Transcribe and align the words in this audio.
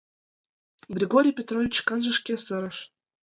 Григорий 0.97 1.37
Петрович 1.39 1.73
шканже 1.81 2.11
шке 2.19 2.33
сырыш. 2.45 2.77